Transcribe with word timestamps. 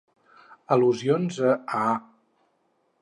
Al·lusions 0.75 1.37
a 1.51 1.59
"Ah!" 1.81 1.93